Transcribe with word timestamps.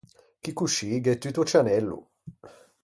Chì 0.41 0.51
coscì 0.59 0.89
gh’é 1.03 1.15
tutto 1.21 1.43
cianello. 1.49 1.99